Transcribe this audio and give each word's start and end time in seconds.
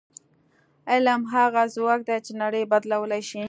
علم 0.91 1.21
هغه 1.33 1.63
ځواک 1.75 1.99
دی 2.07 2.17
چې 2.25 2.31
نړۍ 2.41 2.63
بدلولی 2.71 3.21
شي. 3.29 3.39